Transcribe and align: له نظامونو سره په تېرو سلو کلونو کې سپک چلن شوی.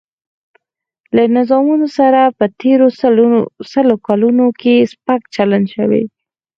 له 1.15 1.23
نظامونو 1.37 1.87
سره 1.97 2.21
په 2.37 2.45
تېرو 2.61 2.87
سلو 3.71 3.95
کلونو 4.07 4.45
کې 4.61 4.75
سپک 4.91 5.21
چلن 5.35 5.63
شوی. 5.73 6.03